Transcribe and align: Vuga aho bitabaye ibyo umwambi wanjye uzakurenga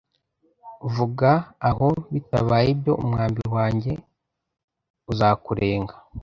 Vuga 0.95 1.29
aho 1.69 1.87
bitabaye 2.13 2.67
ibyo 2.75 2.93
umwambi 3.03 3.43
wanjye 3.55 3.91
uzakurenga 5.11 5.95